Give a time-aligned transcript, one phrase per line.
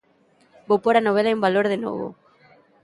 [0.67, 2.07] Vou pór a novela en valor de novo.